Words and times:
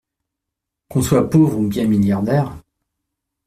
Qu’on 0.89 1.03
soit 1.03 1.29
pauvre 1.29 1.59
ou 1.59 1.67
bien 1.67 1.85
milliardaire… 1.87 2.55